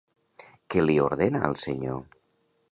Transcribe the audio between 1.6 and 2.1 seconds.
senyor?